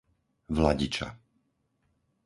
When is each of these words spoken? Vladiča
Vladiča 0.49 1.07